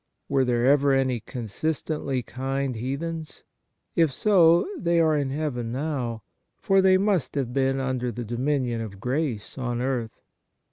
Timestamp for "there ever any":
0.43-1.19